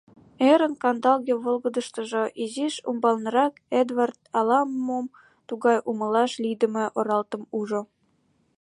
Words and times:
Эрын 0.49 0.73
кандалге 0.81 1.33
волгыдыштыжо 1.43 2.23
изиш 2.43 2.75
умбалнырак 2.89 3.53
Эдвард 3.81 4.19
ала-мо 4.37 4.99
тугай 5.47 5.77
умылаш 5.89 6.31
лийдыме 6.43 6.85
оралтым 6.97 7.43
ужо. 7.59 7.81